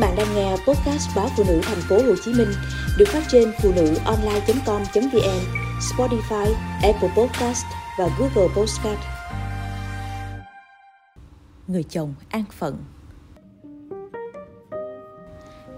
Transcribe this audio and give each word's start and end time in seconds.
bạn 0.00 0.16
đang 0.16 0.34
nghe 0.34 0.50
podcast 0.50 1.16
báo 1.16 1.28
phụ 1.36 1.44
nữ 1.48 1.60
thành 1.62 1.80
phố 1.88 1.96
Hồ 1.96 2.14
Chí 2.24 2.32
Minh 2.32 2.48
được 2.98 3.08
phát 3.08 3.22
trên 3.28 3.52
phụ 3.62 3.72
nữ 3.76 3.94
online.com.vn, 4.04 5.40
Spotify, 5.80 6.54
Apple 6.82 7.08
Podcast 7.16 7.64
và 7.98 8.08
Google 8.18 8.54
Podcast. 8.56 9.00
Người 11.66 11.82
chồng 11.82 12.14
an 12.28 12.44
phận 12.58 12.84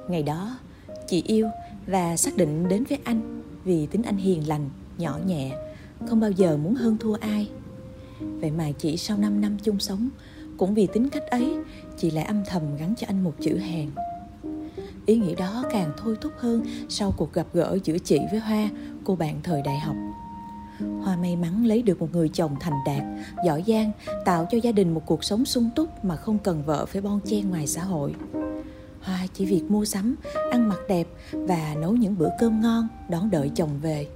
Ngày 0.08 0.22
đó, 0.22 0.58
chị 1.06 1.22
yêu 1.26 1.48
và 1.86 2.16
xác 2.16 2.36
định 2.36 2.68
đến 2.68 2.84
với 2.84 2.98
anh 3.04 3.42
vì 3.64 3.86
tính 3.86 4.02
anh 4.02 4.16
hiền 4.16 4.48
lành, 4.48 4.70
nhỏ 4.98 5.18
nhẹ, 5.26 5.56
không 6.08 6.20
bao 6.20 6.30
giờ 6.30 6.56
muốn 6.56 6.74
hơn 6.74 6.96
thua 7.00 7.14
ai. 7.14 7.50
Vậy 8.20 8.50
mà 8.50 8.70
chỉ 8.78 8.96
sau 8.96 9.16
5 9.16 9.40
năm 9.40 9.56
chung 9.62 9.78
sống, 9.78 10.08
cũng 10.58 10.74
vì 10.74 10.86
tính 10.86 11.08
cách 11.08 11.26
ấy, 11.30 11.56
chị 11.96 12.10
lại 12.10 12.24
âm 12.24 12.44
thầm 12.44 12.62
gắn 12.76 12.94
cho 12.98 13.06
anh 13.06 13.24
một 13.24 13.34
chữ 13.40 13.58
hèn. 13.58 13.90
Ý 15.06 15.16
nghĩ 15.16 15.34
đó 15.34 15.64
càng 15.72 15.92
thôi 15.96 16.16
thúc 16.20 16.32
hơn 16.38 16.64
sau 16.88 17.14
cuộc 17.16 17.32
gặp 17.32 17.46
gỡ 17.52 17.78
giữa 17.84 17.98
chị 17.98 18.18
với 18.30 18.40
Hoa, 18.40 18.68
cô 19.04 19.16
bạn 19.16 19.40
thời 19.42 19.62
đại 19.62 19.78
học. 19.78 19.96
Hoa 21.02 21.16
may 21.16 21.36
mắn 21.36 21.66
lấy 21.66 21.82
được 21.82 22.00
một 22.00 22.08
người 22.12 22.28
chồng 22.28 22.56
thành 22.60 22.72
đạt, 22.86 23.02
giỏi 23.46 23.64
giang, 23.66 23.92
tạo 24.24 24.46
cho 24.50 24.58
gia 24.62 24.72
đình 24.72 24.94
một 24.94 25.02
cuộc 25.06 25.24
sống 25.24 25.44
sung 25.44 25.70
túc 25.76 26.04
mà 26.04 26.16
không 26.16 26.38
cần 26.38 26.62
vợ 26.66 26.86
phải 26.86 27.02
bon 27.02 27.20
chen 27.24 27.50
ngoài 27.50 27.66
xã 27.66 27.84
hội. 27.84 28.14
Hoa 29.00 29.26
chỉ 29.34 29.46
việc 29.46 29.62
mua 29.68 29.84
sắm, 29.84 30.14
ăn 30.50 30.68
mặc 30.68 30.78
đẹp 30.88 31.06
và 31.32 31.74
nấu 31.80 31.92
những 31.92 32.18
bữa 32.18 32.28
cơm 32.38 32.60
ngon 32.60 32.88
đón 33.08 33.30
đợi 33.30 33.50
chồng 33.54 33.70
về. 33.82 34.06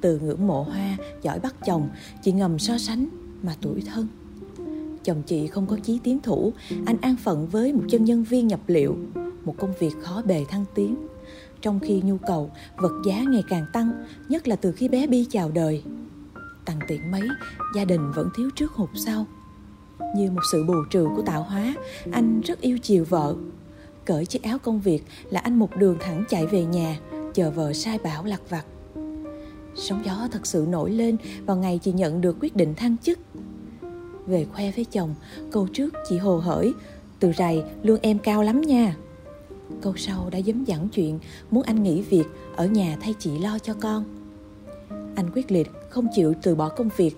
Từ 0.00 0.18
ngưỡng 0.18 0.46
mộ 0.46 0.62
Hoa, 0.62 0.96
giỏi 1.22 1.38
bắt 1.38 1.54
chồng, 1.66 1.88
chị 2.22 2.32
ngầm 2.32 2.58
so 2.58 2.78
sánh 2.78 3.08
mà 3.42 3.56
tuổi 3.60 3.82
thân. 3.86 4.08
Chồng 5.04 5.22
chị 5.26 5.46
không 5.46 5.66
có 5.66 5.76
chí 5.82 5.98
tiến 6.04 6.20
thủ, 6.20 6.52
anh 6.86 6.96
an 7.00 7.16
phận 7.16 7.46
với 7.46 7.72
một 7.72 7.82
chân 7.88 8.04
nhân 8.04 8.24
viên 8.24 8.48
nhập 8.48 8.60
liệu, 8.66 8.96
một 9.44 9.54
công 9.58 9.72
việc 9.78 9.92
khó 10.02 10.22
bề 10.24 10.44
thăng 10.48 10.64
tiến. 10.74 10.96
Trong 11.60 11.80
khi 11.80 12.02
nhu 12.04 12.16
cầu, 12.26 12.50
vật 12.76 12.92
giá 13.06 13.22
ngày 13.28 13.42
càng 13.48 13.66
tăng, 13.72 14.04
nhất 14.28 14.48
là 14.48 14.56
từ 14.56 14.72
khi 14.72 14.88
bé 14.88 15.06
Bi 15.06 15.26
chào 15.30 15.50
đời. 15.50 15.82
tặng 16.64 16.78
tiện 16.88 17.10
mấy, 17.10 17.22
gia 17.74 17.84
đình 17.84 18.12
vẫn 18.12 18.28
thiếu 18.36 18.50
trước 18.56 18.72
hụt 18.72 18.90
sau. 18.94 19.26
Như 20.16 20.30
một 20.30 20.40
sự 20.52 20.64
bù 20.64 20.74
trừ 20.90 21.08
của 21.16 21.22
tạo 21.22 21.42
hóa, 21.42 21.74
anh 22.12 22.40
rất 22.40 22.60
yêu 22.60 22.78
chiều 22.78 23.04
vợ. 23.04 23.34
Cởi 24.04 24.26
chiếc 24.26 24.42
áo 24.42 24.58
công 24.58 24.80
việc 24.80 25.04
là 25.30 25.40
anh 25.40 25.58
một 25.58 25.76
đường 25.76 25.96
thẳng 26.00 26.24
chạy 26.28 26.46
về 26.46 26.64
nhà, 26.64 26.98
chờ 27.34 27.50
vợ 27.50 27.72
sai 27.72 27.98
bảo 27.98 28.24
lặt 28.24 28.40
vặt. 28.48 28.64
Sóng 29.74 30.02
gió 30.04 30.28
thật 30.32 30.46
sự 30.46 30.66
nổi 30.68 30.90
lên 30.90 31.16
vào 31.46 31.56
ngày 31.56 31.80
chị 31.82 31.92
nhận 31.92 32.20
được 32.20 32.36
quyết 32.40 32.56
định 32.56 32.74
thăng 32.74 32.96
chức. 33.02 33.18
Về 34.26 34.46
khoe 34.52 34.70
với 34.70 34.84
chồng, 34.84 35.14
câu 35.52 35.68
trước 35.72 35.94
chị 36.08 36.18
hồ 36.18 36.38
hởi, 36.38 36.72
từ 37.20 37.32
rày 37.38 37.64
lương 37.82 38.00
em 38.00 38.18
cao 38.18 38.42
lắm 38.42 38.60
nha. 38.60 38.96
Câu 39.80 39.96
sau 39.96 40.28
đã 40.30 40.38
dấm 40.38 40.66
dẳng 40.66 40.88
chuyện 40.88 41.18
muốn 41.50 41.62
anh 41.62 41.82
nghỉ 41.82 42.02
việc 42.02 42.24
ở 42.56 42.66
nhà 42.66 42.96
thay 43.00 43.14
chị 43.18 43.38
lo 43.38 43.58
cho 43.58 43.74
con. 43.74 44.04
Anh 45.16 45.30
quyết 45.34 45.50
liệt 45.50 45.70
không 45.90 46.06
chịu 46.14 46.34
từ 46.42 46.54
bỏ 46.54 46.68
công 46.68 46.88
việc. 46.96 47.16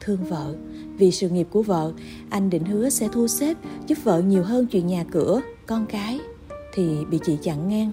Thương 0.00 0.24
vợ, 0.24 0.54
vì 0.98 1.10
sự 1.10 1.28
nghiệp 1.28 1.46
của 1.50 1.62
vợ, 1.62 1.92
anh 2.30 2.50
định 2.50 2.64
hứa 2.64 2.88
sẽ 2.88 3.08
thu 3.12 3.28
xếp 3.28 3.56
giúp 3.86 3.98
vợ 4.04 4.22
nhiều 4.22 4.42
hơn 4.42 4.66
chuyện 4.66 4.86
nhà 4.86 5.04
cửa, 5.10 5.40
con 5.66 5.86
cái, 5.86 6.20
thì 6.74 7.04
bị 7.10 7.18
chị 7.24 7.38
chặn 7.42 7.68
ngang. 7.68 7.90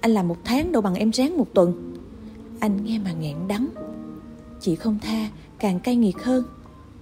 Anh 0.00 0.10
làm 0.10 0.28
một 0.28 0.36
tháng 0.44 0.72
đâu 0.72 0.82
bằng 0.82 0.94
em 0.94 1.10
ráng 1.12 1.36
một 1.36 1.46
tuần. 1.54 1.94
Anh 2.60 2.84
nghe 2.84 2.98
mà 2.98 3.12
nghẹn 3.12 3.36
đắng. 3.48 3.68
Chị 4.60 4.74
không 4.74 4.98
tha, 5.02 5.28
càng 5.58 5.80
cay 5.80 5.96
nghiệt 5.96 6.22
hơn. 6.22 6.44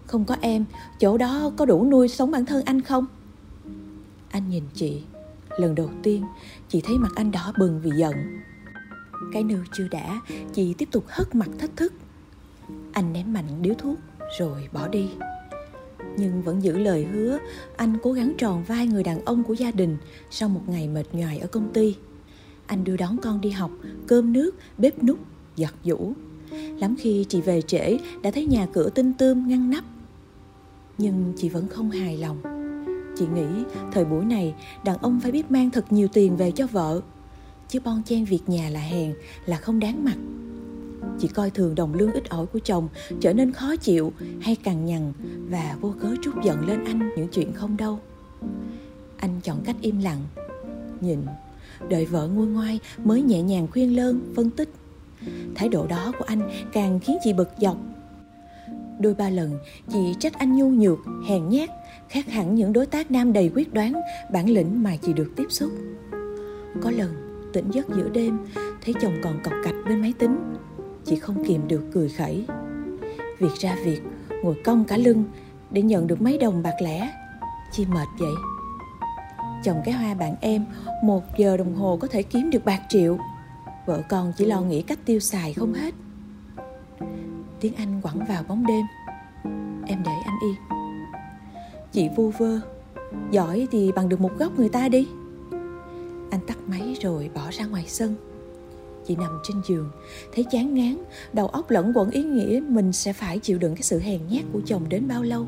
Không 0.06 0.24
có 0.24 0.36
em, 0.40 0.64
chỗ 1.00 1.18
đó 1.18 1.52
có 1.56 1.64
đủ 1.64 1.84
nuôi 1.84 2.08
sống 2.08 2.30
bản 2.30 2.46
thân 2.46 2.64
anh 2.64 2.80
không? 2.80 3.06
Anh 4.30 4.50
nhìn 4.50 4.64
chị, 4.74 5.02
lần 5.58 5.74
đầu 5.74 5.90
tiên 6.02 6.24
chị 6.68 6.80
thấy 6.80 6.98
mặt 6.98 7.12
anh 7.14 7.30
đỏ 7.30 7.52
bừng 7.58 7.80
vì 7.80 7.90
giận. 7.96 8.14
Cái 9.32 9.44
nư 9.44 9.64
chưa 9.72 9.88
đã, 9.88 10.20
chị 10.52 10.74
tiếp 10.78 10.88
tục 10.92 11.04
hất 11.08 11.34
mặt 11.34 11.48
thách 11.58 11.76
thức. 11.76 11.92
Anh 12.92 13.12
ném 13.12 13.32
mạnh 13.32 13.62
điếu 13.62 13.74
thuốc 13.74 13.98
rồi 14.38 14.68
bỏ 14.72 14.88
đi. 14.88 15.10
Nhưng 16.16 16.42
vẫn 16.42 16.62
giữ 16.62 16.78
lời 16.78 17.04
hứa, 17.04 17.38
anh 17.76 17.96
cố 18.02 18.12
gắng 18.12 18.32
tròn 18.38 18.64
vai 18.64 18.86
người 18.86 19.02
đàn 19.02 19.24
ông 19.24 19.44
của 19.44 19.54
gia 19.54 19.70
đình 19.70 19.96
sau 20.30 20.48
một 20.48 20.62
ngày 20.66 20.88
mệt 20.88 21.06
nhoài 21.12 21.38
ở 21.38 21.46
công 21.46 21.72
ty. 21.72 21.96
Anh 22.66 22.84
đưa 22.84 22.96
đón 22.96 23.16
con 23.22 23.40
đi 23.40 23.50
học, 23.50 23.70
cơm 24.06 24.32
nước, 24.32 24.50
bếp 24.78 25.02
nút, 25.02 25.18
giặt 25.56 25.74
giũ. 25.84 26.12
Lắm 26.52 26.96
khi 26.98 27.26
chị 27.28 27.40
về 27.40 27.62
trễ 27.62 27.98
đã 28.22 28.30
thấy 28.30 28.46
nhà 28.46 28.66
cửa 28.72 28.90
tinh 28.90 29.12
tươm 29.12 29.48
ngăn 29.48 29.70
nắp. 29.70 29.84
Nhưng 30.98 31.32
chị 31.36 31.48
vẫn 31.48 31.68
không 31.68 31.90
hài 31.90 32.18
lòng. 32.18 32.51
Chị 33.18 33.26
nghĩ 33.34 33.64
thời 33.92 34.04
buổi 34.04 34.24
này 34.24 34.54
đàn 34.84 34.98
ông 34.98 35.20
phải 35.20 35.32
biết 35.32 35.50
mang 35.50 35.70
thật 35.70 35.92
nhiều 35.92 36.08
tiền 36.12 36.36
về 36.36 36.50
cho 36.50 36.66
vợ. 36.66 37.00
Chứ 37.68 37.80
bon 37.84 38.02
chen 38.02 38.24
việc 38.24 38.48
nhà 38.48 38.68
là 38.68 38.80
hèn, 38.80 39.14
là 39.46 39.56
không 39.56 39.80
đáng 39.80 40.04
mặt. 40.04 40.16
Chị 41.18 41.28
coi 41.28 41.50
thường 41.50 41.74
đồng 41.74 41.94
lương 41.94 42.12
ít 42.12 42.28
ỏi 42.28 42.46
của 42.46 42.58
chồng 42.58 42.88
trở 43.20 43.32
nên 43.32 43.52
khó 43.52 43.76
chịu 43.76 44.12
hay 44.40 44.56
cằn 44.56 44.84
nhằn 44.84 45.12
và 45.50 45.76
vô 45.80 45.94
cớ 46.00 46.14
trút 46.22 46.34
giận 46.44 46.68
lên 46.68 46.84
anh 46.84 47.10
những 47.16 47.28
chuyện 47.28 47.52
không 47.52 47.76
đâu. 47.76 47.98
Anh 49.16 49.40
chọn 49.42 49.60
cách 49.64 49.76
im 49.80 49.98
lặng, 49.98 50.20
nhìn, 51.00 51.18
đợi 51.88 52.06
vợ 52.06 52.28
nguôi 52.28 52.46
ngoai 52.46 52.78
mới 53.04 53.22
nhẹ 53.22 53.42
nhàng 53.42 53.66
khuyên 53.70 53.96
lơn, 53.96 54.32
phân 54.36 54.50
tích. 54.50 54.68
Thái 55.54 55.68
độ 55.68 55.86
đó 55.86 56.12
của 56.18 56.24
anh 56.24 56.50
càng 56.72 57.00
khiến 57.00 57.16
chị 57.24 57.32
bực 57.32 57.48
dọc. 57.58 57.76
Đôi 59.00 59.14
ba 59.14 59.30
lần 59.30 59.58
chị 59.92 60.14
trách 60.20 60.38
anh 60.38 60.56
nhu 60.56 60.68
nhược, 60.68 60.98
hèn 61.28 61.48
nhát, 61.48 61.70
khác 62.12 62.26
hẳn 62.28 62.54
những 62.54 62.72
đối 62.72 62.86
tác 62.86 63.10
nam 63.10 63.32
đầy 63.32 63.50
quyết 63.54 63.74
đoán, 63.74 63.92
bản 64.32 64.50
lĩnh 64.50 64.82
mà 64.82 64.96
chị 64.96 65.12
được 65.12 65.32
tiếp 65.36 65.46
xúc. 65.48 65.72
Có 66.82 66.90
lần 66.90 67.40
tỉnh 67.52 67.70
giấc 67.70 67.88
giữa 67.88 68.08
đêm, 68.08 68.38
thấy 68.54 68.94
chồng 69.00 69.16
còn 69.22 69.40
cọc 69.44 69.52
cạch 69.64 69.74
bên 69.88 70.00
máy 70.00 70.14
tính, 70.18 70.54
chị 71.04 71.16
không 71.16 71.44
kìm 71.44 71.68
được 71.68 71.82
cười 71.92 72.08
khẩy. 72.08 72.46
Việc 73.38 73.52
ra 73.58 73.76
việc, 73.84 74.02
ngồi 74.42 74.56
cong 74.64 74.84
cả 74.84 74.96
lưng 74.96 75.24
để 75.70 75.82
nhận 75.82 76.06
được 76.06 76.22
mấy 76.22 76.38
đồng 76.38 76.62
bạc 76.62 76.74
lẻ, 76.82 77.12
chi 77.72 77.86
mệt 77.86 78.08
vậy. 78.18 78.34
Chồng 79.64 79.82
cái 79.84 79.94
hoa 79.94 80.14
bạn 80.14 80.34
em, 80.40 80.64
một 81.04 81.22
giờ 81.38 81.56
đồng 81.56 81.74
hồ 81.74 81.98
có 82.00 82.08
thể 82.08 82.22
kiếm 82.22 82.50
được 82.50 82.64
bạc 82.64 82.80
triệu. 82.88 83.18
Vợ 83.86 84.02
con 84.08 84.32
chỉ 84.36 84.44
lo 84.44 84.60
nghĩ 84.60 84.82
cách 84.82 84.98
tiêu 85.04 85.20
xài 85.20 85.54
không 85.54 85.74
hết. 85.74 85.94
Tiếng 87.60 87.74
Anh 87.74 88.00
quẳng 88.02 88.24
vào 88.28 88.42
bóng 88.48 88.66
đêm. 88.66 88.84
Em 89.86 90.02
để 90.04 90.12
anh 90.24 90.38
yên. 90.42 90.71
Chị 91.92 92.08
vu 92.16 92.30
vơ, 92.30 92.60
giỏi 93.30 93.68
thì 93.70 93.92
bằng 93.92 94.08
được 94.08 94.20
một 94.20 94.30
góc 94.38 94.58
người 94.58 94.68
ta 94.68 94.88
đi. 94.88 95.08
Anh 96.30 96.40
tắt 96.46 96.58
máy 96.66 96.96
rồi 97.00 97.30
bỏ 97.34 97.50
ra 97.50 97.66
ngoài 97.66 97.84
sân. 97.88 98.14
Chị 99.06 99.16
nằm 99.16 99.38
trên 99.42 99.56
giường, 99.66 99.90
thấy 100.34 100.44
chán 100.50 100.74
ngán, 100.74 100.96
đầu 101.32 101.46
óc 101.46 101.70
lẫn 101.70 101.92
quẩn 101.94 102.10
ý 102.10 102.22
nghĩa 102.22 102.60
mình 102.68 102.92
sẽ 102.92 103.12
phải 103.12 103.38
chịu 103.38 103.58
đựng 103.58 103.74
cái 103.74 103.82
sự 103.82 103.98
hèn 103.98 104.20
nhát 104.30 104.44
của 104.52 104.60
chồng 104.66 104.88
đến 104.88 105.08
bao 105.08 105.22
lâu. 105.22 105.46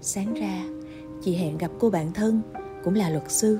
Sáng 0.00 0.34
ra, 0.34 0.64
chị 1.22 1.34
hẹn 1.34 1.58
gặp 1.58 1.70
cô 1.78 1.90
bạn 1.90 2.12
thân, 2.12 2.40
cũng 2.84 2.94
là 2.94 3.10
luật 3.10 3.30
sư, 3.30 3.58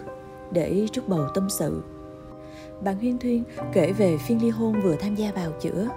để 0.52 0.86
trúc 0.92 1.08
bầu 1.08 1.26
tâm 1.34 1.50
sự. 1.50 1.82
Bạn 2.84 2.98
Huyên 2.98 3.18
Thuyên 3.18 3.44
kể 3.72 3.92
về 3.92 4.18
phiên 4.18 4.42
ly 4.42 4.50
hôn 4.50 4.80
vừa 4.82 4.96
tham 4.96 5.14
gia 5.14 5.32
bào 5.32 5.52
chữa. 5.60 5.88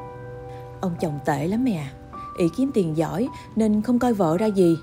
Ông 0.82 0.96
chồng 1.02 1.20
tệ 1.26 1.48
lắm 1.48 1.64
mẹ 1.64 1.78
à, 1.78 2.46
kiếm 2.58 2.72
tiền 2.74 2.98
giỏi 2.98 3.28
nên 3.56 3.82
không 3.82 4.00
coi 4.00 4.14
vợ 4.14 4.38
ra 4.38 4.46
gì. 4.46 4.78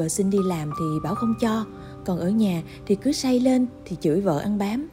Vợ 0.00 0.08
xin 0.08 0.30
đi 0.30 0.38
làm 0.44 0.70
thì 0.78 0.84
bảo 1.02 1.14
không 1.14 1.34
cho, 1.40 1.66
còn 2.04 2.18
ở 2.18 2.30
nhà 2.30 2.62
thì 2.86 2.94
cứ 2.94 3.12
say 3.12 3.40
lên 3.40 3.66
thì 3.84 3.96
chửi 4.00 4.20
vợ 4.20 4.38
ăn 4.38 4.58
bám. 4.58 4.88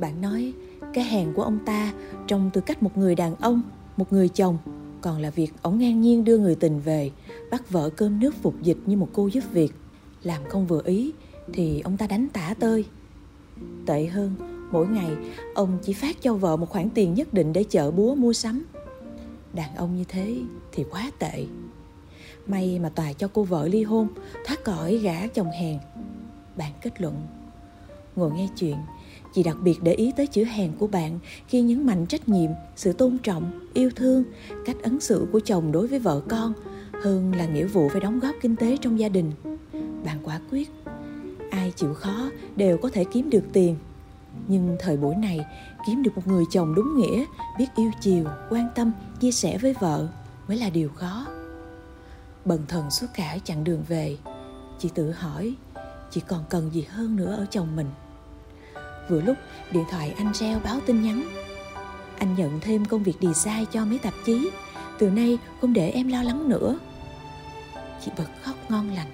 Bạn 0.00 0.20
nói 0.20 0.52
cái 0.94 1.04
hèn 1.04 1.32
của 1.32 1.42
ông 1.42 1.58
ta 1.66 1.92
trong 2.26 2.50
tư 2.54 2.60
cách 2.60 2.82
một 2.82 2.98
người 2.98 3.14
đàn 3.14 3.36
ông, 3.36 3.62
một 3.96 4.12
người 4.12 4.28
chồng, 4.28 4.58
còn 5.00 5.18
là 5.18 5.30
việc 5.30 5.52
ổng 5.62 5.78
ngang 5.78 6.00
nhiên 6.00 6.24
đưa 6.24 6.38
người 6.38 6.54
tình 6.54 6.80
về, 6.80 7.10
bắt 7.50 7.70
vợ 7.70 7.90
cơm 7.90 8.20
nước 8.20 8.34
phục 8.42 8.62
dịch 8.62 8.76
như 8.86 8.96
một 8.96 9.08
cô 9.12 9.26
giúp 9.26 9.44
việc. 9.52 9.72
Làm 10.22 10.42
không 10.48 10.66
vừa 10.66 10.82
ý 10.84 11.12
thì 11.52 11.80
ông 11.80 11.96
ta 11.96 12.06
đánh 12.06 12.28
tả 12.32 12.54
tơi. 12.60 12.84
Tệ 13.86 14.06
hơn, 14.06 14.34
mỗi 14.72 14.86
ngày 14.86 15.10
ông 15.54 15.78
chỉ 15.82 15.92
phát 15.92 16.22
cho 16.22 16.34
vợ 16.34 16.56
một 16.56 16.70
khoản 16.70 16.90
tiền 16.90 17.14
nhất 17.14 17.34
định 17.34 17.52
để 17.52 17.64
chợ 17.64 17.90
búa 17.90 18.14
mua 18.14 18.32
sắm. 18.32 18.64
Đàn 19.52 19.74
ông 19.74 19.96
như 19.96 20.04
thế 20.08 20.36
thì 20.72 20.84
quá 20.90 21.10
tệ. 21.18 21.46
May 22.50 22.78
mà 22.78 22.88
tòa 22.88 23.12
cho 23.12 23.28
cô 23.28 23.44
vợ 23.44 23.68
ly 23.68 23.82
hôn, 23.82 24.08
thoát 24.46 24.64
khỏi 24.64 24.98
gã 24.98 25.26
chồng 25.26 25.50
hèn. 25.60 25.78
Bạn 26.56 26.72
kết 26.82 27.00
luận. 27.00 27.14
Ngồi 28.16 28.30
nghe 28.30 28.48
chuyện, 28.58 28.76
chị 29.34 29.42
đặc 29.42 29.56
biệt 29.62 29.78
để 29.82 29.92
ý 29.92 30.12
tới 30.16 30.26
chữ 30.26 30.44
hèn 30.44 30.72
của 30.78 30.86
bạn 30.86 31.18
khi 31.48 31.62
nhấn 31.62 31.86
mạnh 31.86 32.06
trách 32.06 32.28
nhiệm, 32.28 32.50
sự 32.76 32.92
tôn 32.92 33.18
trọng, 33.18 33.68
yêu 33.74 33.90
thương, 33.96 34.24
cách 34.64 34.76
ứng 34.82 35.00
xử 35.00 35.26
của 35.32 35.40
chồng 35.40 35.72
đối 35.72 35.86
với 35.86 35.98
vợ 35.98 36.22
con 36.28 36.52
hơn 37.02 37.34
là 37.34 37.46
nghĩa 37.46 37.66
vụ 37.66 37.88
phải 37.88 38.00
đóng 38.00 38.20
góp 38.20 38.34
kinh 38.42 38.56
tế 38.56 38.76
trong 38.80 38.98
gia 38.98 39.08
đình. 39.08 39.32
Bạn 40.04 40.18
quả 40.24 40.40
quyết, 40.50 40.70
ai 41.50 41.72
chịu 41.76 41.94
khó 41.94 42.30
đều 42.56 42.78
có 42.78 42.90
thể 42.92 43.04
kiếm 43.12 43.30
được 43.30 43.44
tiền. 43.52 43.76
Nhưng 44.48 44.76
thời 44.80 44.96
buổi 44.96 45.16
này, 45.16 45.40
kiếm 45.86 46.02
được 46.02 46.10
một 46.16 46.26
người 46.26 46.44
chồng 46.50 46.74
đúng 46.74 46.96
nghĩa, 46.96 47.24
biết 47.58 47.66
yêu 47.76 47.90
chiều, 48.00 48.24
quan 48.50 48.68
tâm, 48.74 48.92
chia 49.20 49.32
sẻ 49.32 49.58
với 49.58 49.74
vợ 49.80 50.08
mới 50.48 50.56
là 50.56 50.70
điều 50.70 50.88
khó. 50.88 51.26
Bần 52.50 52.66
thần 52.68 52.90
suốt 52.90 53.06
cả 53.14 53.38
chặng 53.44 53.64
đường 53.64 53.84
về, 53.88 54.16
chị 54.78 54.90
tự 54.94 55.12
hỏi, 55.12 55.54
chị 56.10 56.20
còn 56.28 56.44
cần 56.50 56.70
gì 56.74 56.82
hơn 56.82 57.16
nữa 57.16 57.34
ở 57.36 57.46
chồng 57.50 57.76
mình? 57.76 57.90
Vừa 59.08 59.20
lúc 59.20 59.36
điện 59.72 59.84
thoại 59.90 60.14
anh 60.16 60.32
reo 60.34 60.60
báo 60.64 60.80
tin 60.86 61.02
nhắn. 61.02 61.28
Anh 62.18 62.34
nhận 62.34 62.60
thêm 62.60 62.84
công 62.84 63.02
việc 63.02 63.16
design 63.20 63.66
cho 63.72 63.84
mấy 63.84 63.98
tạp 63.98 64.14
chí. 64.24 64.50
Từ 64.98 65.10
nay 65.10 65.38
không 65.60 65.72
để 65.72 65.90
em 65.90 66.08
lo 66.08 66.22
lắng 66.22 66.48
nữa. 66.48 66.78
Chị 68.04 68.10
bật 68.18 68.28
khóc 68.42 68.56
ngon 68.68 68.90
lành. 68.94 69.12